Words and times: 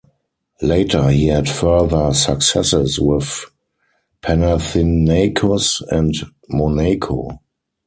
Later 0.63 1.09
he 1.09 1.27
had 1.27 1.47
further 1.47 2.11
successes 2.15 2.99
with 2.99 3.45
Panathinaikos 4.23 5.81
and 5.91 6.15
Monaco. 6.49 7.39